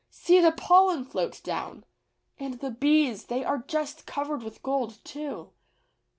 [0.09, 1.85] "See the pollen float down!
[2.39, 5.51] And the bees— they are just covered with gold, too."